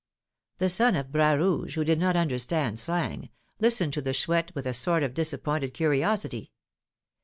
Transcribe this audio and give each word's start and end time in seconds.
The 0.57 0.67
son 0.69 0.95
of 0.95 1.11
Bras 1.11 1.37
Rouge, 1.37 1.75
who 1.75 1.83
did 1.83 1.99
not 1.99 2.15
understand 2.17 2.79
slang, 2.79 3.29
listened 3.59 3.93
to 3.93 4.01
the 4.01 4.13
Chouette 4.13 4.51
with 4.55 4.65
a 4.65 4.73
sort 4.73 5.03
of 5.03 5.13
disappointed 5.13 5.75
curiosity. 5.75 6.49